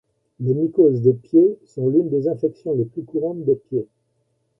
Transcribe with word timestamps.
Les 0.39 0.55
mycoses 0.55 1.03
des 1.03 1.13
pieds 1.13 1.59
sont 1.63 1.87
l'une 1.87 2.09
des 2.09 2.27
infections 2.27 2.73
les 2.73 2.85
plus 2.85 3.03
courantes 3.03 3.45
des 3.45 3.55
pieds. 3.55 3.87